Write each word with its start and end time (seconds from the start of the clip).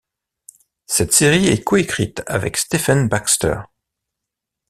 Cette 0.87 1.13
série 1.13 1.45
est 1.47 1.63
coécrite 1.63 2.23
avec 2.25 2.57
Stephen 2.57 3.07
Baxter. 3.07 3.59